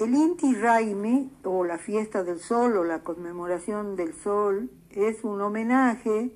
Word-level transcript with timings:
El 0.00 0.12
Inti 0.12 0.52
Raimi, 0.54 1.30
o 1.44 1.64
la 1.64 1.78
fiesta 1.78 2.24
del 2.24 2.40
sol, 2.40 2.76
o 2.76 2.84
la 2.84 3.04
conmemoración 3.04 3.94
del 3.94 4.12
sol, 4.12 4.68
es 4.90 5.22
un 5.22 5.40
homenaje 5.40 6.32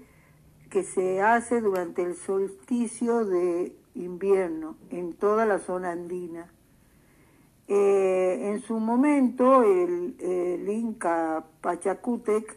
que 0.71 0.85
se 0.85 1.21
hace 1.21 1.61
durante 1.61 2.03
el 2.03 2.15
solsticio 2.15 3.25
de 3.25 3.75
invierno 3.97 4.77
en 4.91 5.13
toda 5.13 5.45
la 5.45 5.59
zona 5.59 5.91
andina. 5.91 6.53
Eh, 7.67 8.51
en 8.53 8.61
su 8.61 8.79
momento, 8.79 9.65
el, 9.65 10.69
Inca 10.69 11.45
Pachacútec 11.61 12.57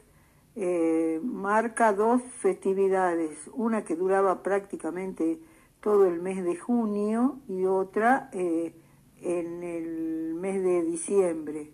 eh, 0.55 1.19
marca 1.23 1.93
dos 1.93 2.21
festividades, 2.41 3.49
una 3.53 3.83
que 3.83 3.95
duraba 3.95 4.43
prácticamente 4.43 5.39
todo 5.79 6.05
el 6.05 6.21
mes 6.21 6.43
de 6.43 6.57
junio 6.57 7.39
y 7.47 7.65
otra 7.65 8.29
eh, 8.33 8.75
en 9.21 9.63
el 9.63 10.33
mes 10.35 10.63
de 10.63 10.83
diciembre. 10.83 11.71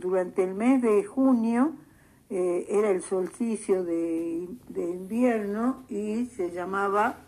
durante 0.00 0.42
el 0.44 0.54
mes 0.54 0.82
de 0.82 1.04
junio 1.04 1.74
era 2.28 2.90
el 2.90 3.02
solsticio 3.02 3.84
de, 3.84 4.48
de, 4.68 4.82
invierno 4.82 5.84
y 5.88 6.26
se 6.26 6.50
llamaba 6.50 7.18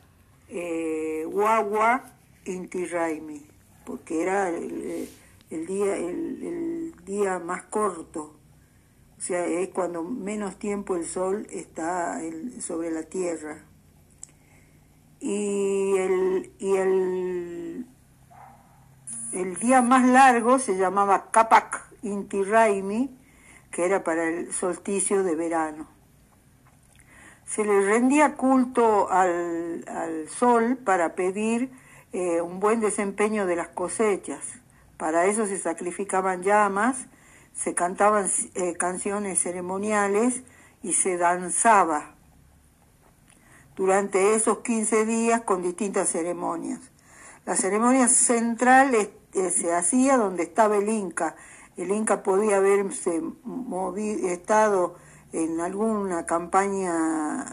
Guagua 1.27 2.05
Inti 2.45 2.87
Raimi 2.87 3.55
porque 3.85 4.23
era 4.23 4.49
el, 4.49 5.09
día, 5.67 5.97
el, 5.97 6.95
día 7.05 7.39
más 7.39 7.65
corto, 7.65 8.35
o 9.17 9.21
sea, 9.21 9.47
es 9.47 9.69
cuando 9.71 10.03
menos 10.03 10.59
tiempo 10.59 10.97
el 10.97 11.07
sol 11.07 11.47
está 11.51 12.21
sobre 12.61 12.91
la 12.91 13.05
tierra. 13.05 13.65
Y 15.21 15.97
el, 15.97 16.53
y 16.59 16.77
el, 16.77 17.87
el 19.35 19.57
día 19.57 19.83
más 19.83 20.07
largo 20.07 20.59
se 20.59 20.77
llamaba 20.77 21.31
Capac 21.31 21.83
Inti 22.03 22.43
Raimi, 22.45 23.11
que 23.71 23.85
era 23.85 24.05
para 24.05 24.25
el 24.25 24.53
solsticio 24.53 25.25
de 25.25 25.35
verano. 25.35 25.89
Se 27.45 27.65
le 27.65 27.81
rendía 27.85 28.35
culto 28.35 29.11
al, 29.11 29.85
al 29.89 30.29
sol 30.29 30.77
para 30.77 31.15
pedir 31.15 31.71
eh, 32.13 32.41
un 32.41 32.61
buen 32.61 32.79
desempeño 32.79 33.45
de 33.45 33.57
las 33.57 33.69
cosechas. 33.69 34.41
Para 34.97 35.27
eso 35.27 35.47
se 35.47 35.59
sacrificaban 35.59 36.43
llamas, 36.43 37.07
se 37.53 37.75
cantaban 37.75 38.31
eh, 38.55 38.75
canciones 38.75 39.41
ceremoniales 39.41 40.45
y 40.83 40.93
se 40.93 41.17
danzaba 41.17 42.15
durante 43.75 44.37
esos 44.37 44.59
15 44.59 45.05
días 45.05 45.41
con 45.41 45.63
distintas 45.63 46.09
ceremonias. 46.09 46.79
La 47.45 47.57
ceremonia 47.57 48.07
central 48.07 48.95
eh, 49.35 49.51
se 49.51 49.75
hacía 49.75 50.17
donde 50.17 50.45
estaba 50.45 50.77
el 50.77 50.89
Inca. 50.89 51.37
El 51.77 51.91
Inca 51.91 52.23
podía 52.23 52.57
haberse 52.57 53.21
movido, 53.45 54.29
estado 54.29 54.95
en 55.33 55.61
alguna 55.61 56.27
campaña 56.27 57.45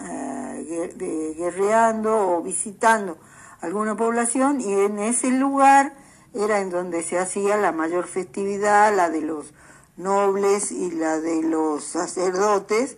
de, 0.54 1.34
guerreando 1.36 2.38
o 2.38 2.42
visitando 2.44 3.18
alguna 3.62 3.96
población 3.96 4.62
y 4.62 4.74
en 4.74 5.00
ese 5.00 5.32
lugar 5.32 5.94
era 6.34 6.60
en 6.60 6.70
donde 6.70 7.04
se 7.04 7.18
hacía 7.18 7.58
la 7.58 7.72
mayor 7.72 8.08
festividad, 8.08 8.96
la 8.96 9.10
de 9.10 9.22
los 9.22 9.54
nobles 9.98 10.72
y 10.72 10.92
la 10.92 11.20
de 11.20 11.44
los 11.44 11.84
sacerdotes, 11.84 12.98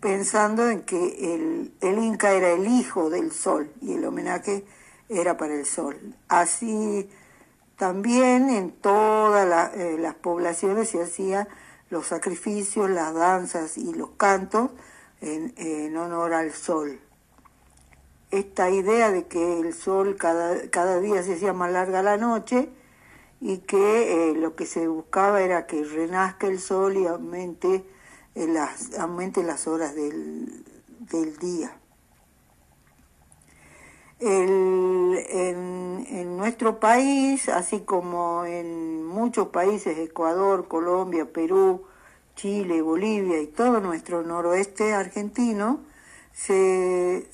pensando 0.00 0.68
en 0.68 0.82
que 0.82 1.34
el, 1.34 1.98
Inca 1.98 2.32
era 2.32 2.50
el 2.50 2.66
hijo 2.66 3.10
del 3.10 3.32
sol 3.32 3.70
y 3.80 3.94
el 3.94 4.04
homenaje 4.04 4.64
era 5.08 5.36
para 5.36 5.54
el 5.54 5.66
sol. 5.66 6.16
Así 6.28 7.08
también 7.76 8.50
en 8.50 8.70
todas 8.70 9.74
eh, 9.74 9.96
las 9.98 10.14
poblaciones 10.14 10.88
se 10.88 11.02
hacían 11.02 11.48
los 11.90 12.06
sacrificios, 12.06 12.90
las 12.90 13.14
danzas 13.14 13.78
y 13.78 13.92
los 13.94 14.10
cantos 14.10 14.70
en 15.20 15.96
honor 15.96 16.34
al 16.34 16.52
sol 16.52 17.00
esta 18.34 18.70
idea 18.70 19.10
de 19.10 19.26
que 19.26 19.60
el 19.60 19.72
sol 19.72 20.16
cada, 20.16 20.68
cada 20.70 21.00
día 21.00 21.22
se 21.22 21.34
hacía 21.34 21.52
más 21.52 21.70
larga 21.70 22.02
la 22.02 22.16
noche 22.16 22.68
y 23.40 23.58
que 23.58 24.30
eh, 24.30 24.34
lo 24.34 24.56
que 24.56 24.66
se 24.66 24.88
buscaba 24.88 25.42
era 25.42 25.66
que 25.66 25.84
renazca 25.84 26.46
el 26.46 26.58
sol 26.58 26.96
y 26.96 27.06
aumente, 27.06 27.84
eh, 28.34 28.46
las, 28.48 28.98
aumente 28.98 29.42
las 29.42 29.68
horas 29.68 29.94
del, 29.94 30.64
día. 31.38 31.76
En, 34.20 35.16
en, 36.08 36.36
nuestro 36.36 36.78
país, 36.78 37.48
así 37.48 37.80
como 37.80 38.44
en 38.44 39.04
muchos 39.04 39.48
países, 39.48 39.96
Ecuador, 39.98 40.68
Colombia, 40.68 41.24
Perú, 41.24 41.84
Chile, 42.36 42.82
Bolivia 42.82 43.40
y 43.40 43.46
todo 43.46 43.80
nuestro 43.80 44.22
noroeste 44.22 44.92
argentino, 44.92 45.80
se, 46.32 47.26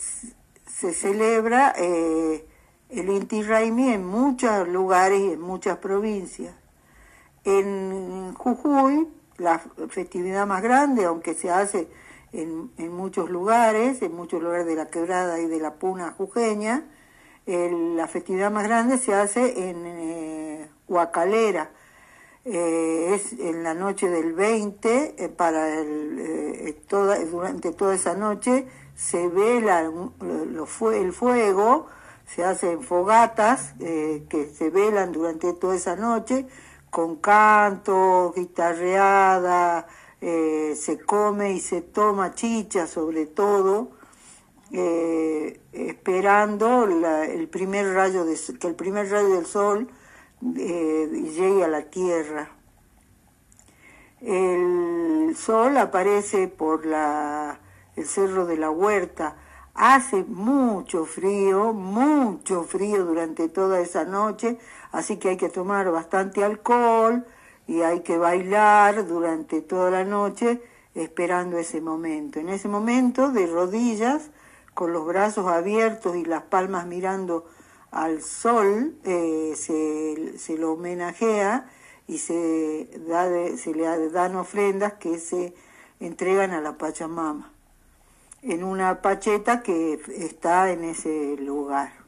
se 0.66 0.92
celebra 0.94 1.74
eh, 1.76 2.46
el 2.90 3.08
Inti 3.08 3.42
Raimi 3.42 3.92
en 3.92 4.06
muchos 4.06 4.68
lugares 4.68 5.20
y 5.20 5.32
en 5.32 5.40
muchas 5.40 5.78
provincias. 5.78 6.54
En 7.44 8.34
Jujuy, 8.34 9.08
la 9.38 9.58
festividad 9.88 10.46
más 10.46 10.62
grande, 10.62 11.04
aunque 11.04 11.34
se 11.34 11.50
hace 11.50 11.88
en, 12.32 12.92
muchos 12.92 13.30
lugares, 13.30 14.02
en 14.02 14.14
muchos 14.14 14.42
lugares 14.42 14.66
de 14.66 14.76
la 14.76 14.86
quebrada 14.86 15.40
y 15.40 15.46
de 15.46 15.58
la 15.60 15.74
puna 15.74 16.12
jujeña, 16.12 16.84
la 17.46 18.06
festividad 18.06 18.50
más 18.50 18.64
grande 18.64 18.98
se 18.98 19.14
hace 19.14 19.70
en 19.70 19.84
eh, 19.86 20.68
Huacalera. 20.88 21.70
Eh, 22.44 23.14
es 23.14 23.32
en 23.38 23.62
la 23.64 23.74
noche 23.74 24.08
del 24.08 24.32
20, 24.32 25.34
para 25.36 25.80
el, 25.80 26.76
toda, 26.88 27.18
durante 27.24 27.72
toda 27.72 27.94
esa 27.94 28.14
noche 28.14 28.66
se 28.94 29.28
vela 29.28 29.80
el 29.80 31.12
fuego, 31.12 31.86
se 32.26 32.44
hacen 32.44 32.82
fogatas 32.82 33.74
eh, 33.80 34.24
que 34.28 34.46
se 34.46 34.70
velan 34.70 35.12
durante 35.12 35.52
toda 35.54 35.74
esa 35.74 35.96
noche 35.96 36.46
con 36.90 37.16
canto, 37.16 38.32
guitarreada, 38.36 39.86
eh, 40.20 40.74
se 40.76 40.98
come 41.00 41.52
y 41.52 41.60
se 41.60 41.80
toma 41.80 42.34
chicha 42.34 42.86
sobre 42.86 43.26
todo, 43.26 43.90
eh, 44.72 45.60
esperando 45.72 46.84
el 46.84 47.48
primer 47.48 47.94
rayo 47.94 48.24
que 48.60 48.68
el 48.68 48.74
primer 48.74 49.10
rayo 49.10 49.30
del 49.30 49.46
sol 49.46 49.88
llegue 50.42 51.64
a 51.64 51.68
la 51.68 51.82
tierra. 51.90 52.50
El 54.20 55.34
sol 55.36 55.76
aparece 55.78 56.48
por 56.48 56.84
la 56.84 57.58
el 57.96 58.06
Cerro 58.06 58.46
de 58.46 58.56
la 58.56 58.70
Huerta. 58.70 59.36
Hace 59.74 60.24
mucho 60.24 61.04
frío, 61.04 61.72
mucho 61.72 62.64
frío 62.64 63.04
durante 63.04 63.48
toda 63.48 63.80
esa 63.80 64.04
noche, 64.04 64.58
así 64.92 65.16
que 65.16 65.30
hay 65.30 65.36
que 65.36 65.48
tomar 65.48 65.90
bastante 65.90 66.44
alcohol 66.44 67.24
y 67.70 67.82
hay 67.82 68.00
que 68.00 68.18
bailar 68.18 69.06
durante 69.06 69.62
toda 69.62 69.92
la 69.92 70.04
noche 70.04 70.60
esperando 70.96 71.56
ese 71.56 71.80
momento. 71.80 72.40
En 72.40 72.48
ese 72.48 72.66
momento, 72.66 73.30
de 73.30 73.46
rodillas, 73.46 74.30
con 74.74 74.92
los 74.92 75.06
brazos 75.06 75.46
abiertos 75.46 76.16
y 76.16 76.24
las 76.24 76.42
palmas 76.42 76.86
mirando 76.86 77.46
al 77.92 78.22
sol, 78.22 78.96
eh, 79.04 79.52
se, 79.54 80.36
se, 80.36 80.58
lo 80.58 80.72
homenajea 80.72 81.70
y 82.08 82.18
se, 82.18 82.90
da 83.06 83.28
se 83.56 83.72
le 83.72 84.10
dan 84.10 84.34
ofrendas 84.34 84.94
que 84.94 85.20
se 85.20 85.54
entregan 86.00 86.50
a 86.50 86.60
la 86.60 86.76
Pachamama 86.76 87.52
en 88.42 88.64
una 88.64 89.00
pacheta 89.00 89.62
que 89.62 90.00
está 90.08 90.72
en 90.72 90.82
ese 90.82 91.36
lugar. 91.36 91.99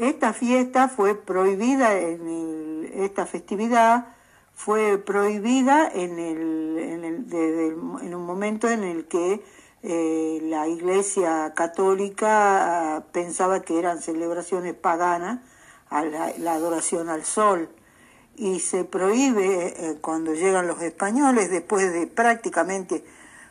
Esta 0.00 0.32
fiesta 0.32 0.88
fue 0.88 1.14
prohibida, 1.14 1.92
en 1.92 2.90
esta 2.94 3.26
festividad 3.26 4.06
fue 4.54 4.96
prohibida 4.96 5.90
en, 5.92 6.18
el, 6.18 6.78
en, 6.78 7.04
el, 7.04 7.74
en 8.00 8.14
un 8.14 8.24
momento 8.24 8.66
en 8.70 8.82
el 8.82 9.04
que 9.08 9.44
eh, 9.82 10.38
la 10.44 10.68
Iglesia 10.68 11.52
Católica 11.54 12.96
ah, 12.96 13.04
pensaba 13.12 13.60
que 13.60 13.78
eran 13.78 14.00
celebraciones 14.00 14.72
paganas 14.72 15.40
a 15.90 16.02
la, 16.02 16.52
adoración 16.54 17.10
al 17.10 17.26
sol. 17.26 17.68
Y 18.36 18.60
se 18.60 18.84
prohíbe 18.84 19.66
eh, 19.66 19.98
cuando 20.00 20.32
llegan 20.32 20.66
los 20.66 20.80
españoles 20.80 21.50
después 21.50 21.92
de 21.92 22.06
prácticamente 22.06 23.04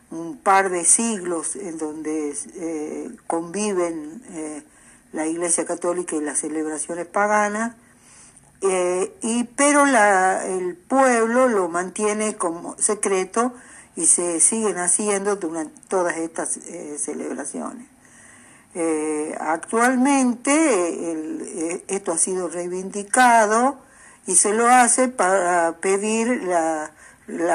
un 0.09 0.39
par 0.39 0.71
de 0.71 0.83
siglos 0.83 1.55
en 1.55 1.77
donde 1.77 2.35
eh, 2.55 3.11
conviven 3.27 4.23
eh, 4.29 4.63
la 5.11 5.25
Iglesia 5.27 5.65
Católica 5.65 6.15
y 6.15 6.21
las 6.21 6.39
celebraciones 6.39 7.05
paganas, 7.05 7.75
eh, 8.61 9.13
y, 9.21 9.45
pero 9.45 9.85
el 9.85 10.75
pueblo 10.75 11.47
lo 11.47 11.69
mantiene 11.69 12.35
como 12.35 12.77
secreto 12.77 13.53
y 13.95 14.05
se 14.05 14.39
siguen 14.39 14.77
haciendo 14.77 15.37
durante 15.37 15.79
todas 15.87 16.17
estas 16.17 16.59
celebraciones. 16.97 17.87
Eh, 18.75 19.35
actualmente 19.39 20.51
eh, 20.53 21.83
esto 21.87 22.11
ha 22.11 22.17
sido 22.19 22.49
reivindicado 22.49 23.79
y 24.27 24.35
se 24.35 24.53
lo 24.53 24.67
hace 24.67 25.07
para 25.07 25.77
pedir 25.81 26.47
el 27.27 27.47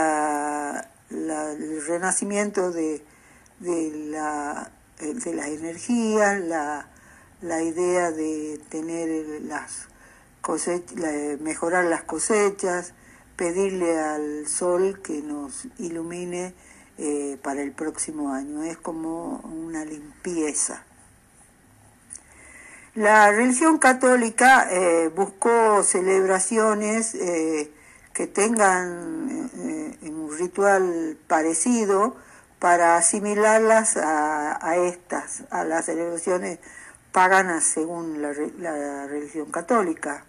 renacimiento 1.87 2.73
de, 2.73 3.05
de 3.61 3.93
las 4.11 4.69
energías, 5.47 6.41
la, 6.41 6.89
la 7.41 7.63
idea 7.63 8.11
de 8.11 8.61
tener 8.69 9.43
las 9.43 9.89
cosechas, 10.41 10.97
mejorar 11.41 11.85
las 11.87 12.03
cosechas, 12.03 12.93
pedirle 13.37 13.99
al 13.99 14.47
sol 14.47 15.01
que 15.03 15.23
nos 15.23 15.67
ilumine 15.79 16.55
eh, 16.99 17.39
para 17.43 17.63
el 17.63 17.73
próximo 17.73 18.33
año. 18.33 18.63
Es 18.63 18.77
como 18.77 19.39
una 19.39 19.85
limpieza. 19.85 20.85
La 22.95 23.33
religión 23.33 23.79
católica 23.79 24.69
eh, 24.71 25.11
buscó 25.15 25.83
celebraciones 25.83 27.15
eh, 27.17 27.73
que 28.13 28.29
tengan 28.29 29.51
un 30.03 30.31
ritual 30.39 31.19
parecido 31.27 32.15
para 32.61 32.97
asimilarlas 32.97 33.97
a, 33.97 34.77
estas, 34.77 35.43
a 35.51 35.65
las 35.65 35.87
celebraciones 35.87 36.61
paganas 37.15 37.63
según 37.63 38.21
la, 38.21 39.07
religión 39.07 39.53
católica. 39.53 40.25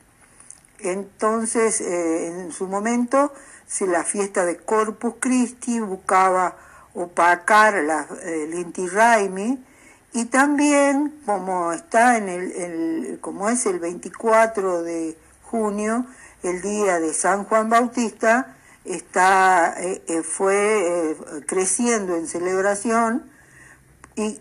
Entonces, 0.78 1.82
eh, 1.82 2.28
en 2.28 2.52
su 2.52 2.68
momento, 2.68 3.34
si 3.66 3.88
la 3.88 4.04
fiesta 4.04 4.46
de 4.46 4.58
Corpus 4.58 5.16
Christi 5.20 5.80
buscaba 5.80 6.56
opacar 6.94 7.74
la, 7.84 8.08
el 8.24 8.54
Inti 8.54 8.88
Raimi, 8.88 9.66
y 10.14 10.26
también, 10.26 11.22
como 11.26 11.74
está 11.74 12.18
en 12.18 12.30
el, 12.30 13.18
como 13.20 13.50
es 13.50 13.66
el 13.66 13.80
24 13.80 14.84
de 14.84 15.18
junio, 15.42 16.06
el 16.44 16.62
día 16.62 17.00
de 17.00 17.14
San 17.14 17.46
Juan 17.46 17.68
Bautista, 17.68 18.56
está, 18.86 19.74
eh, 19.80 20.04
eh, 20.08 20.22
fue 20.22 21.18
creciendo 21.48 22.16
en 22.16 22.28
celebración 22.28 23.28
y 24.16 24.40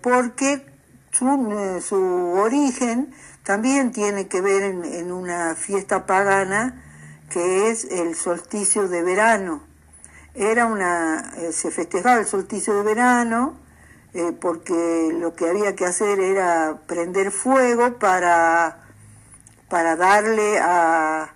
porque 0.00 0.71
su, 1.12 1.80
su 1.86 1.96
origen 1.96 3.14
también 3.44 3.92
tiene 3.92 4.28
que 4.28 4.40
ver 4.40 4.62
en, 4.62 5.12
una 5.12 5.54
fiesta 5.54 6.06
pagana 6.06 6.82
que 7.28 7.70
es 7.70 7.84
el 7.84 8.14
solsticio 8.14 8.88
de 8.88 9.02
verano. 9.02 9.62
Era 10.34 10.66
una, 10.66 11.32
eh, 11.36 11.52
se 11.52 11.70
festejaba 11.70 12.20
el 12.20 12.26
solsticio 12.26 12.74
de 12.74 12.82
verano 12.82 13.58
eh, 14.14 14.32
porque 14.38 15.10
lo 15.18 15.34
que 15.34 15.48
había 15.48 15.74
que 15.74 15.86
hacer 15.86 16.20
era 16.20 16.80
prender 16.86 17.30
fuego 17.30 17.98
para, 17.98 18.78
para 19.68 19.96
darle 19.96 20.58
a, 20.58 21.34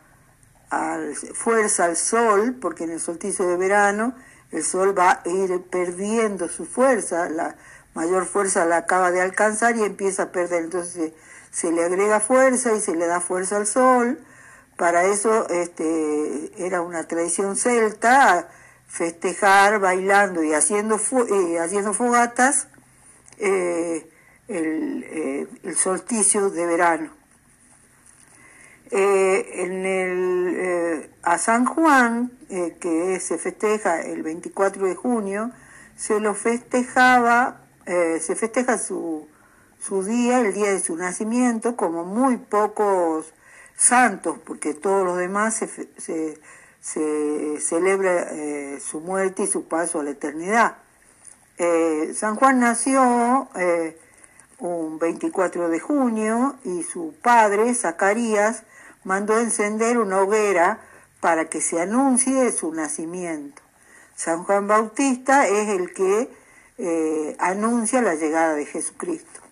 fuerza 1.34 1.84
al 1.84 1.96
sol, 1.96 2.56
porque 2.60 2.84
en 2.84 2.90
el 2.90 3.00
solsticio 3.00 3.46
de 3.46 3.56
verano 3.56 4.14
el 4.50 4.62
sol 4.62 4.98
va 4.98 5.22
a 5.24 5.28
ir 5.28 5.62
perdiendo 5.70 6.48
su 6.48 6.66
fuerza, 6.66 7.30
la 7.30 7.56
mayor 7.96 8.26
fuerza 8.26 8.66
la 8.66 8.76
acaba 8.76 9.10
de 9.10 9.22
alcanzar 9.22 9.74
y 9.76 9.82
empieza 9.82 10.24
a 10.24 10.32
perder. 10.32 10.64
Entonces 10.64 11.12
se 11.50 11.72
le 11.72 11.82
agrega 11.82 12.20
fuerza 12.20 12.74
y 12.74 12.80
se 12.80 12.94
le 12.94 13.06
da 13.06 13.20
fuerza 13.20 13.56
al 13.56 13.66
sol. 13.66 14.20
Para 14.76 15.04
eso 15.04 15.48
este, 15.48 16.52
era 16.64 16.82
una 16.82 17.08
tradición 17.08 17.56
celta 17.56 18.48
festejar 18.86 19.80
bailando 19.80 20.44
y 20.44 20.52
haciendo, 20.52 20.96
eh, 20.96 21.58
haciendo 21.58 21.94
fogatas 21.94 22.68
eh, 23.38 24.08
eh, 24.48 25.48
el, 25.62 25.76
solsticio 25.76 26.50
de 26.50 26.66
verano. 26.66 27.10
en 28.90 29.86
el, 29.86 31.10
a 31.22 31.38
San 31.38 31.64
Juan, 31.64 32.30
que 32.48 33.18
se 33.20 33.38
festeja 33.38 34.02
el 34.02 34.22
24 34.22 34.86
de 34.86 34.94
junio, 34.94 35.50
se 35.96 36.20
lo 36.20 36.34
festejaba, 36.34 37.65
se 37.86 38.34
festeja 38.34 38.78
su, 38.78 39.28
su 39.80 40.02
día, 40.02 40.40
el 40.40 40.52
día 40.52 40.72
de 40.72 40.80
su 40.80 40.96
nacimiento, 40.96 41.76
como 41.76 42.04
muy 42.04 42.36
pocos 42.36 43.32
santos, 43.76 44.38
porque 44.44 44.74
todos 44.74 45.04
los 45.04 45.18
demás 45.18 45.54
se, 45.54 46.38
se, 46.80 47.60
celebra 47.60 48.28
eh, 48.32 48.80
su 48.80 49.00
muerte 49.00 49.44
y 49.44 49.46
su 49.46 49.68
paso 49.68 50.00
a 50.00 50.04
la 50.04 50.10
eternidad. 50.10 50.76
Eh, 51.58 52.12
San 52.14 52.36
Juan 52.36 52.60
nació 52.60 53.48
eh, 53.56 53.98
un 54.58 54.98
24 54.98 55.68
de 55.68 55.80
junio 55.80 56.56
y 56.64 56.82
su 56.82 57.14
padre, 57.22 57.74
Zacarías, 57.74 58.64
mandó 59.04 59.38
encender 59.38 59.98
una 59.98 60.20
hoguera 60.20 60.80
para 61.20 61.48
que 61.48 61.60
se 61.60 61.80
anuncie 61.80 62.52
su 62.52 62.72
nacimiento. 62.72 63.62
San 64.14 64.44
Juan 64.44 64.66
Bautista 64.66 65.46
es 65.46 65.68
el 65.68 65.92
que 65.92 66.30
anuncia 67.38 68.02
la 68.02 68.14
llegada 68.14 68.54
de 68.54 68.66
Jesucristo. 68.66 69.46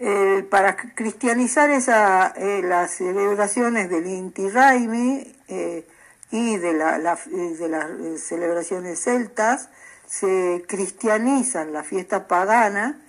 Eh, 0.00 0.44
para 0.50 0.76
cristianizar 0.76 1.70
esa, 1.70 2.34
eh, 2.36 2.62
las 2.62 2.90
celebraciones 2.90 3.88
del 3.88 4.06
Inti 4.06 4.50
Raimi 4.50 5.36
eh, 5.46 5.86
y 6.32 6.56
de, 6.56 6.72
la, 6.72 6.98
de 6.98 7.68
las 7.68 8.20
celebraciones 8.20 9.00
celtas, 9.00 9.68
se 10.06 10.64
cristianizan 10.66 11.72
la 11.72 11.84
fiesta 11.84 12.26
pagana 12.26 13.00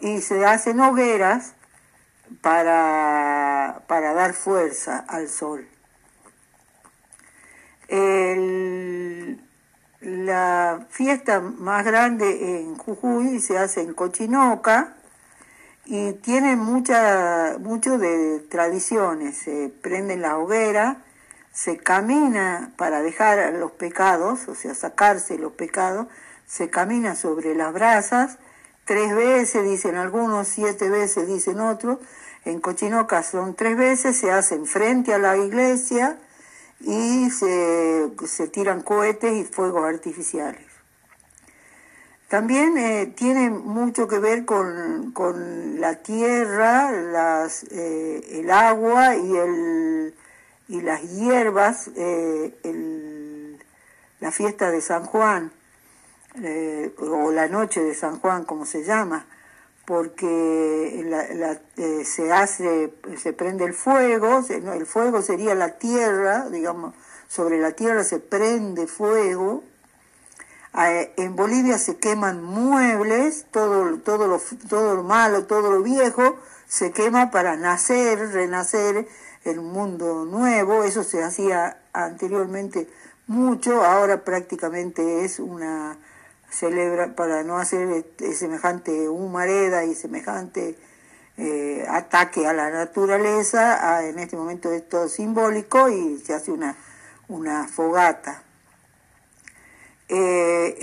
y 0.00 0.20
se 0.20 0.46
hacen 0.46 0.80
hogueras 0.80 1.54
para, 2.40 3.82
para 3.86 4.14
dar 4.14 4.34
fuerza 4.34 5.04
al 5.08 5.28
sol. 5.28 5.68
La 10.08 10.86
fiesta 10.90 11.40
más 11.40 11.84
grande 11.84 12.60
en 12.60 12.76
Jujuy 12.76 13.40
se 13.40 13.58
hace 13.58 13.82
en 13.82 13.94
Cochinoca, 13.94 14.94
y 15.90 16.12
tiene 16.12 16.54
mucha, 16.54 17.56
mucho 17.60 17.96
de 17.96 18.40
tradiciones. 18.50 19.38
Se 19.38 19.72
prende 19.80 20.18
la 20.18 20.36
hoguera, 20.36 20.98
se 21.50 21.78
camina 21.78 22.72
para 22.76 23.00
dejar 23.00 23.54
los 23.54 23.72
pecados, 23.72 24.48
o 24.48 24.54
sea, 24.54 24.74
sacarse 24.74 25.38
los 25.38 25.52
pecados, 25.52 26.06
se 26.46 26.68
camina 26.68 27.14
sobre 27.14 27.54
las 27.54 27.72
brasas, 27.72 28.38
tres 28.84 29.14
veces, 29.14 29.64
dicen 29.64 29.96
algunos, 29.96 30.46
siete 30.48 30.90
veces, 30.90 31.26
dicen 31.26 31.58
otros. 31.58 31.98
En 32.44 32.60
Cochinoca 32.60 33.22
son 33.22 33.54
tres 33.54 33.76
veces, 33.76 34.18
se 34.18 34.30
hacen 34.30 34.66
frente 34.66 35.14
a 35.14 35.18
la 35.18 35.38
iglesia 35.38 36.18
y 36.80 37.30
se, 37.30 38.10
se 38.26 38.48
tiran 38.48 38.82
cohetes 38.82 39.32
y 39.34 39.44
fuegos 39.44 39.84
artificiales. 39.84 40.68
También 42.28 42.76
eh, 42.76 43.06
tiene 43.16 43.48
mucho 43.48 44.06
que 44.06 44.18
ver 44.18 44.44
con, 44.44 45.14
la 45.80 45.94
tierra, 46.02 46.92
las, 46.92 47.64
eh, 47.70 48.40
el 48.40 48.50
agua 48.50 49.16
y, 49.16 49.34
el, 49.34 50.14
y 50.68 50.82
las 50.82 51.02
hierbas, 51.02 51.90
eh, 51.96 53.56
la 54.20 54.30
fiesta 54.30 54.70
de 54.70 54.82
San 54.82 55.06
Juan, 55.06 55.52
o 56.98 57.32
la 57.32 57.48
noche 57.48 57.82
de 57.82 57.94
San 57.94 58.20
Juan, 58.20 58.44
como 58.44 58.66
se 58.66 58.84
llama, 58.84 59.24
porque 59.88 61.02
se 62.04 62.30
hace, 62.30 62.92
se 63.16 63.32
prende 63.32 63.64
el 63.64 63.72
fuego, 63.72 64.44
el 64.50 64.84
fuego 64.84 65.22
sería 65.22 65.54
la 65.54 65.78
tierra, 65.78 66.50
digamos, 66.50 66.94
sobre 67.26 67.58
la 67.58 67.72
tierra 67.72 68.04
se 68.04 68.18
prende 68.18 68.86
fuego, 68.86 69.64
en 70.74 71.34
Bolivia 71.36 71.78
se 71.78 71.96
queman 71.96 72.44
muebles, 72.44 73.46
todo, 73.50 73.96
todo, 74.00 74.28
lo, 74.28 74.42
todo 74.68 74.94
lo 74.94 75.04
malo, 75.04 75.46
todo 75.46 75.72
lo 75.72 75.82
viejo, 75.82 76.36
se 76.66 76.92
quema 76.92 77.30
para 77.30 77.56
nacer, 77.56 78.18
renacer 78.32 79.08
el 79.44 79.62
mundo 79.62 80.26
nuevo. 80.26 80.84
Eso 80.84 81.02
se 81.02 81.22
hacía 81.22 81.78
anteriormente 81.94 82.90
mucho, 83.26 83.82
ahora 83.82 84.22
prácticamente 84.22 85.24
es 85.24 85.38
una 85.38 85.96
celebra 86.50 87.14
para 87.14 87.42
no 87.42 87.58
hacer 87.58 88.06
semejante 88.34 89.08
humareda 89.08 89.84
y 89.84 89.94
semejante 89.94 90.76
eh, 91.36 91.86
ataque 91.88 92.46
a 92.46 92.52
la 92.52 92.70
naturaleza. 92.70 94.02
en 94.08 94.18
este 94.18 94.36
momento 94.36 94.72
es 94.72 94.88
todo 94.88 95.08
simbólico 95.08 95.88
y 95.88 96.18
se 96.18 96.34
hace 96.34 96.50
una, 96.50 96.76
una 97.28 97.68
fogata. 97.68 98.42
Eh, 100.08 100.78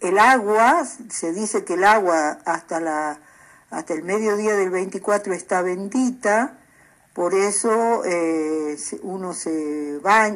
el, 0.00 0.18
agua, 0.18 0.84
se 1.10 1.32
dice 1.32 1.64
que 1.64 1.74
el 1.74 1.84
agua 1.84 2.38
hasta, 2.46 2.80
la, 2.80 3.18
hasta 3.70 3.92
el 3.92 4.02
mediodía 4.04 4.56
del 4.56 4.70
24 4.70 5.34
está 5.34 5.60
bendita, 5.60 6.58
por 7.16 7.32
eso 7.32 8.04
eh, 8.04 8.76
uno 9.00 9.32
se 9.32 9.50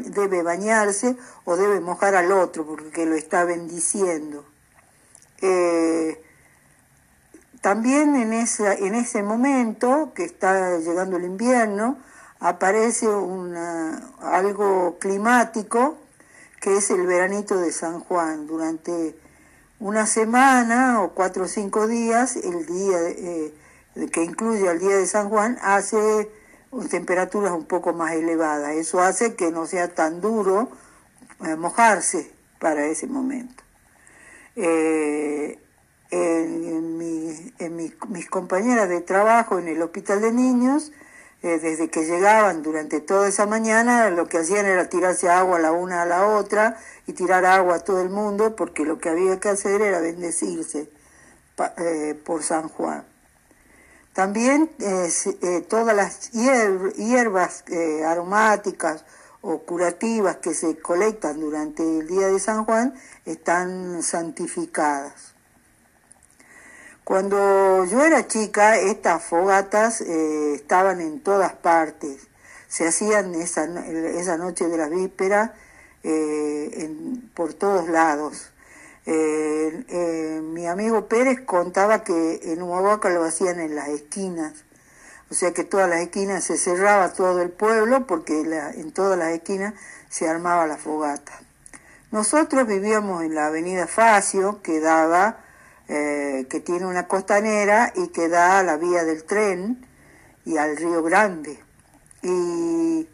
debe 0.06 0.42
bañarse 0.42 1.14
o 1.44 1.54
debe 1.54 1.78
mojar 1.80 2.14
al 2.14 2.32
otro 2.32 2.64
porque 2.64 3.04
lo 3.04 3.16
está 3.16 3.44
bendiciendo. 3.44 4.46
Eh, 5.42 6.24
también 7.60 8.16
en, 8.16 8.32
en 8.32 8.94
ese 8.94 9.22
momento 9.22 10.12
que 10.14 10.24
está 10.24 10.78
llegando 10.78 11.18
el 11.18 11.24
invierno, 11.24 11.98
aparece 12.38 13.06
algo 14.22 14.96
climático 14.98 15.98
que 16.62 16.78
es 16.78 16.90
el 16.90 17.06
veranito 17.06 17.58
de 17.58 17.72
San 17.72 18.00
Juan. 18.00 18.46
Durante 18.46 19.14
una 19.80 20.06
semana 20.06 21.02
o 21.02 21.10
cuatro 21.10 21.44
o 21.44 21.48
cinco 21.48 21.86
días, 21.86 22.36
el 22.36 22.64
día 22.64 23.00
eh, 23.02 23.54
que 24.10 24.24
incluye 24.24 24.66
el 24.66 24.78
día 24.78 24.96
de 24.96 25.06
San 25.06 25.28
Juan, 25.28 25.58
hace 25.60 26.39
temperaturas 26.88 27.52
un 27.52 27.64
poco 27.64 27.92
más 27.92 28.12
elevadas. 28.12 28.74
Eso 28.76 29.00
hace 29.00 29.34
que 29.34 29.50
no 29.50 29.66
sea 29.66 29.88
tan 29.94 30.20
duro 30.20 30.68
eh, 31.44 31.56
mojarse 31.56 32.30
para 32.58 32.86
ese 32.86 33.06
momento. 33.06 33.62
Eh, 34.56 35.58
mis 38.08 38.28
compañeras 38.28 38.88
de 38.88 39.00
trabajo 39.00 39.58
en 39.58 39.68
el 39.68 39.80
hospital 39.80 40.20
de 40.20 40.32
niños, 40.32 40.92
eh, 41.42 41.58
desde 41.58 41.88
que 41.88 42.04
llegaban 42.04 42.62
durante 42.62 43.00
toda 43.00 43.28
esa 43.28 43.46
mañana, 43.46 44.10
lo 44.10 44.26
que 44.26 44.38
hacían 44.38 44.66
era 44.66 44.88
tirarse 44.88 45.28
agua 45.28 45.58
la 45.58 45.72
una 45.72 46.02
a 46.02 46.06
la 46.06 46.26
otra 46.26 46.76
y 47.06 47.12
tirar 47.12 47.44
agua 47.44 47.76
a 47.76 47.80
todo 47.80 48.02
el 48.02 48.10
mundo, 48.10 48.56
porque 48.56 48.84
lo 48.84 48.98
que 48.98 49.08
había 49.08 49.40
que 49.40 49.48
hacer 49.48 49.80
era 49.80 50.00
bendecirse 50.00 50.90
por 52.24 52.42
San 52.42 52.68
Juan. 52.68 53.09
También 54.12 54.70
eh, 54.80 55.64
todas 55.68 55.94
las 55.94 56.30
hierbas 56.32 57.64
aromáticas 58.06 59.04
o 59.40 59.60
curativas 59.60 60.36
que 60.36 60.54
se 60.54 60.78
colectan 60.78 61.40
durante 61.40 61.82
el 61.82 62.06
día 62.06 62.26
de 62.26 62.38
San 62.38 62.64
Juan 62.64 62.94
están 63.24 64.02
santificadas. 64.02 65.34
Cuando 67.10 67.84
yo 67.86 68.04
era 68.04 68.28
chica, 68.28 68.78
estas 68.78 69.24
fogatas 69.24 70.00
eh, 70.00 70.54
estaban 70.54 71.00
en 71.00 71.20
todas 71.20 71.54
partes. 71.54 72.28
Se 72.68 72.86
hacían 72.86 73.34
esa, 73.34 73.64
esa 73.64 74.36
noche 74.36 74.68
de 74.68 74.76
la 74.76 74.88
víspera 74.88 75.54
eh, 76.04 76.88
por 77.34 77.54
todos 77.54 77.88
lados. 77.88 78.52
Eh, 79.12 80.40
mi 80.40 80.68
amigo 80.68 81.08
Pérez 81.08 81.40
contaba 81.44 82.04
que 82.04 82.52
en 82.52 82.62
Humahuaca 82.62 83.10
lo 83.10 83.24
hacían 83.24 83.58
en 83.58 83.74
las 83.74 83.88
esquinas. 83.88 84.52
O 85.32 85.34
sea 85.34 85.52
que 85.52 85.64
todas 85.64 85.90
las 85.90 86.00
esquinas 86.00 86.44
se 86.44 86.56
cerraba 86.56 87.12
todo 87.12 87.42
el 87.42 87.50
pueblo 87.50 88.06
porque 88.06 88.40
en 88.40 88.92
todas 88.92 89.18
las 89.18 89.30
esquinas 89.32 89.74
se 90.08 90.28
armaba 90.28 90.68
la 90.68 90.76
fogata. 90.76 91.32
Nosotros 92.12 92.68
vivíamos 92.68 93.24
en 93.24 93.34
la 93.34 93.46
avenida 93.46 93.88
Facio, 93.88 94.62
que 94.62 94.78
daba 94.78 95.40
eh, 95.88 96.46
que 96.48 96.60
tiene 96.60 96.86
una 96.86 97.08
costanera 97.08 97.92
y 97.96 98.08
que 98.08 98.28
da 98.28 98.60
a 98.60 98.62
la 98.62 98.76
vía 98.76 99.02
del 99.02 99.24
tren 99.24 99.84
y 100.44 100.56
al 100.56 100.76
Río 100.76 101.02
Grande. 101.02 101.58
Y 102.22 103.08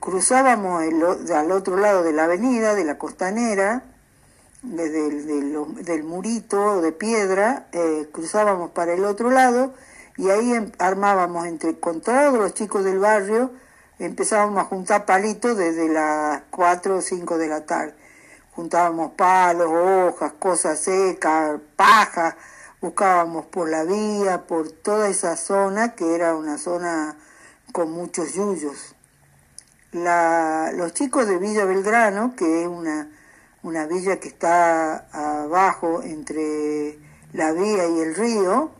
cruzábamos 0.00 0.82
al 0.82 1.52
otro 1.52 1.78
lado 1.78 2.02
de 2.02 2.12
la 2.12 2.24
avenida, 2.24 2.74
de 2.74 2.84
la 2.84 2.98
costanera, 2.98 3.84
desde 4.76 5.06
el 5.06 5.84
del, 5.84 6.04
murito 6.04 6.80
de 6.80 6.92
piedra, 6.92 7.68
eh, 7.72 8.08
cruzábamos 8.12 8.70
para 8.70 8.92
el 8.92 9.04
otro 9.04 9.30
lado 9.30 9.74
y 10.16 10.30
ahí 10.30 10.52
em, 10.52 10.72
armábamos 10.78 11.46
entre 11.46 11.78
con 11.78 12.00
todos 12.00 12.38
los 12.38 12.54
chicos 12.54 12.84
del 12.84 12.98
barrio, 12.98 13.52
empezábamos 13.98 14.60
a 14.60 14.64
juntar 14.64 15.06
palitos 15.06 15.56
desde 15.56 15.88
las 15.88 16.42
4 16.50 16.96
o 16.96 17.00
5 17.00 17.38
de 17.38 17.48
la 17.48 17.66
tarde 17.66 17.94
juntábamos 18.58 19.12
palos, 19.12 19.70
hojas, 19.70 20.32
cosas 20.32 20.80
secas, 20.80 21.60
paja, 21.76 22.36
buscábamos 22.80 23.46
por 23.46 23.68
la 23.68 23.84
vía, 23.84 24.48
por 24.48 24.72
toda 24.72 25.08
esa 25.08 25.36
zona 25.36 25.94
que 25.94 26.16
era 26.16 26.34
una 26.34 26.58
zona 26.58 27.16
con 27.70 27.92
muchos 27.92 28.34
yuyos. 28.34 28.96
los 29.92 30.92
chicos 30.92 31.28
de 31.28 31.38
Villa 31.38 31.66
Belgrano, 31.66 32.34
que 32.34 32.62
es 32.62 32.66
una, 32.66 33.08
una 33.62 33.86
villa 33.86 34.20
que 34.20 34.28
está 34.28 35.08
abajo 35.12 36.02
entre 36.02 36.98
la 37.32 37.52
vía 37.52 37.88
y 37.88 38.00
el 38.00 38.14
río, 38.14 38.70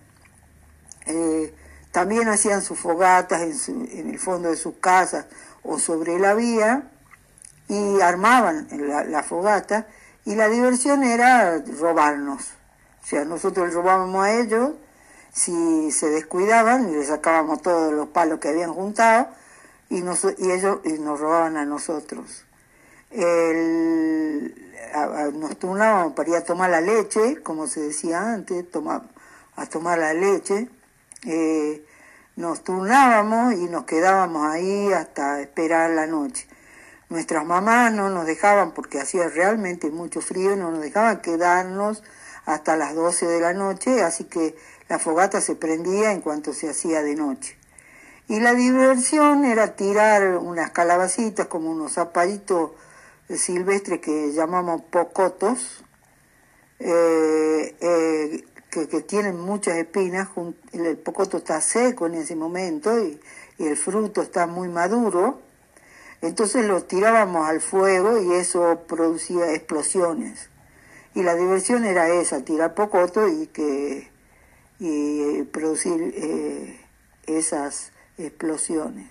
eh, 1.06 1.54
también 1.92 2.28
hacían 2.28 2.62
sus 2.62 2.78
fogatas 2.78 3.42
en, 3.42 3.88
en 3.92 4.10
el 4.10 4.18
fondo 4.18 4.50
de 4.50 4.56
sus 4.56 4.74
casas 4.76 5.26
o 5.62 5.78
sobre 5.78 6.18
la 6.18 6.34
vía 6.34 6.90
y 7.68 8.00
armaban 8.00 8.66
la, 8.70 9.22
fogata 9.22 9.86
y 10.24 10.34
la 10.34 10.48
diversión 10.48 11.04
era 11.04 11.58
robarnos. 11.58 12.52
O 13.02 13.06
sea, 13.06 13.24
nosotros 13.24 13.72
robábamos 13.72 14.24
a 14.24 14.32
ellos, 14.40 14.72
si 15.32 15.90
se 15.92 16.08
descuidaban, 16.10 16.92
les 16.92 17.08
sacábamos 17.08 17.62
todos 17.62 17.92
los 17.92 18.08
palos 18.08 18.40
que 18.40 18.48
habían 18.48 18.72
juntado 18.72 19.28
y, 19.88 19.98
y 19.98 20.50
ellos 20.50 20.80
nos 21.00 21.20
robaban 21.20 21.56
a 21.56 21.64
nosotros. 21.64 22.44
Nos 25.34 25.58
turnábamos 25.58 26.12
para 26.14 26.28
ir 26.30 26.36
a 26.36 26.44
tomar 26.44 26.70
la 26.70 26.80
leche, 26.80 27.42
como 27.42 27.66
se 27.66 27.80
decía 27.80 28.32
antes, 28.32 28.64
a 29.56 29.66
tomar 29.66 29.98
la 29.98 30.12
leche. 30.14 30.68
Eh, 31.24 31.84
nos 32.36 32.62
turnábamos 32.62 33.54
y 33.54 33.68
nos 33.68 33.84
quedábamos 33.84 34.46
ahí 34.46 34.92
hasta 34.92 35.40
esperar 35.40 35.90
la 35.90 36.06
noche. 36.06 36.46
Nuestras 37.08 37.44
mamás 37.44 37.92
no 37.92 38.10
nos 38.10 38.26
dejaban, 38.26 38.72
porque 38.72 39.00
hacía 39.00 39.28
realmente 39.28 39.90
mucho 39.90 40.20
frío, 40.20 40.54
no 40.54 40.70
nos 40.70 40.82
dejaban 40.82 41.22
quedarnos 41.22 42.04
hasta 42.44 42.76
las 42.76 42.94
12 42.94 43.26
de 43.26 43.40
la 43.40 43.54
noche, 43.54 44.02
así 44.02 44.24
que 44.24 44.54
la 44.88 44.98
fogata 44.98 45.40
se 45.40 45.54
prendía 45.56 46.12
en 46.12 46.20
cuanto 46.20 46.52
se 46.52 46.68
hacía 46.68 47.02
de 47.02 47.14
noche. 47.14 47.58
Y 48.28 48.40
la 48.40 48.54
diversión 48.54 49.44
era 49.44 49.74
tirar 49.74 50.36
unas 50.36 50.70
calabacitas 50.70 51.46
como 51.46 51.70
unos 51.70 51.94
zapallitos 51.94 52.72
silvestres 53.36 54.00
que 54.00 54.32
llamamos 54.32 54.82
pocotos, 54.82 55.84
eh, 56.78 57.76
eh, 57.80 58.44
que, 58.70 58.86
tienen 59.02 59.38
muchas 59.40 59.76
espinas. 59.76 60.28
El 60.72 60.96
pocoto 60.98 61.38
está 61.38 61.60
seco 61.60 62.06
en 62.06 62.14
ese 62.14 62.36
momento 62.36 62.98
y 62.98 63.20
el 63.58 63.76
fruto 63.76 64.22
está 64.22 64.46
muy 64.46 64.68
maduro 64.68 65.40
entonces 66.20 66.64
lo 66.66 66.82
tirábamos 66.82 67.48
al 67.48 67.60
fuego 67.60 68.20
y 68.20 68.32
eso 68.34 68.82
producía 68.88 69.52
explosiones. 69.52 70.50
Y 71.14 71.22
la 71.22 71.34
diversión 71.34 71.84
era 71.84 72.08
esa, 72.08 72.44
tirar 72.44 72.74
pocoto 72.74 73.28
y 73.28 73.46
que 73.48 74.10
y 74.80 75.42
producir 75.44 76.14
eh, 76.16 76.80
esas 77.26 77.90
explosiones. 78.16 79.08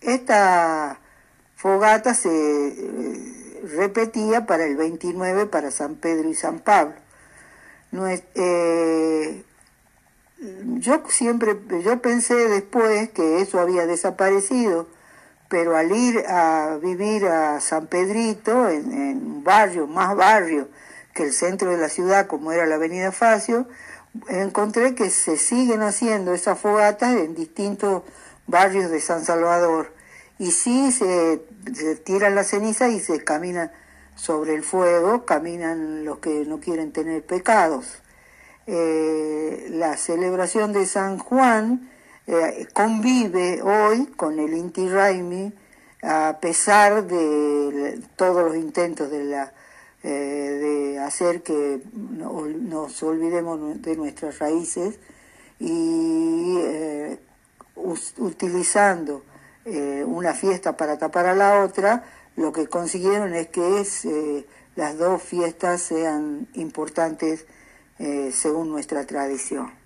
Esta 0.00 0.98
fogata 1.62 2.12
se 2.12 2.28
eh, 2.28 3.60
repetía 3.76 4.44
para 4.46 4.64
el 4.64 4.76
29 4.76 5.46
para 5.46 5.70
San 5.70 5.94
Pedro 5.94 6.28
y 6.28 6.34
San 6.34 6.58
Pablo. 6.58 6.96
Eh, 8.34 9.44
yo 10.80 11.02
siempre, 11.08 11.56
yo 11.84 12.02
pensé 12.02 12.34
después 12.48 13.10
que 13.10 13.40
eso 13.40 13.60
había 13.60 13.86
desaparecido 13.86 14.88
pero 15.52 15.76
al 15.76 15.92
ir 15.94 16.24
a 16.28 16.78
vivir 16.82 17.26
a 17.26 17.60
San 17.60 17.86
Pedrito, 17.86 18.70
en, 18.70 18.86
un 18.86 19.44
barrio, 19.44 19.86
más 19.86 20.16
barrio 20.16 20.68
que 21.12 21.24
el 21.24 21.32
centro 21.34 21.70
de 21.70 21.76
la 21.76 21.90
ciudad, 21.90 22.26
como 22.26 22.52
era 22.52 22.64
la 22.64 22.76
Avenida 22.76 23.12
Facio, 23.12 23.68
encontré 24.28 24.94
que 24.94 25.10
se 25.10 25.36
siguen 25.36 25.82
haciendo 25.82 26.32
esas 26.32 26.58
fogatas 26.58 27.16
en 27.16 27.34
distintos 27.34 28.02
barrios 28.46 28.90
de 28.90 28.98
San 29.02 29.26
Salvador. 29.26 29.92
Y 30.42 30.50
sí 30.50 30.90
se, 30.90 31.40
tiran 32.02 32.34
la 32.34 32.42
ceniza 32.42 32.88
y 32.88 32.98
se 32.98 33.22
camina 33.22 33.70
sobre 34.16 34.56
el 34.56 34.64
fuego, 34.64 35.24
caminan 35.24 36.04
los 36.04 36.18
que 36.18 36.44
no 36.46 36.58
quieren 36.58 36.90
tener 36.90 37.24
pecados. 37.24 38.02
Eh, 38.66 39.68
la 39.70 39.96
celebración 39.96 40.72
de 40.72 40.84
San 40.86 41.20
Juan 41.20 41.88
eh, 42.26 42.66
convive 42.72 43.62
hoy 43.62 44.06
con 44.16 44.40
el 44.40 44.54
Inti 44.54 44.88
Raimi 44.88 45.52
a 46.02 46.38
pesar 46.40 47.06
de 47.06 48.00
todos 48.16 48.42
los 48.42 48.56
intentos 48.56 49.12
de, 49.12 49.22
la, 49.22 49.52
eh, 50.02 50.08
de 50.10 50.98
hacer 50.98 51.44
que 51.44 51.82
nos 51.92 53.00
olvidemos 53.04 53.80
de 53.80 53.94
nuestras 53.94 54.40
raíces 54.40 54.98
y 55.60 56.58
eh, 59.64 60.04
una 60.06 60.34
fiesta 60.34 60.76
para 60.76 60.98
tapar 60.98 61.26
a 61.26 61.34
la 61.34 61.62
otra, 61.62 62.04
lo 62.36 62.52
que 62.52 62.66
consiguieron 62.66 63.34
es 63.34 63.48
que 63.48 63.80
es, 63.80 64.06
las 64.74 64.96
dos 64.96 65.22
fiestas 65.22 65.82
sean 65.82 66.48
importantes 66.54 67.46
según 68.32 68.70
nuestra 68.70 69.06
tradición. 69.06 69.81